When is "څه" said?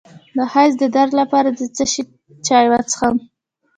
1.75-1.83